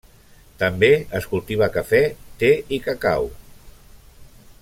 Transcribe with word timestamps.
També 0.61 0.87
es 1.19 1.27
cultiva 1.33 1.67
cafè, 1.75 2.01
te 2.45 2.51
i 2.79 2.81
cacau. 2.89 3.29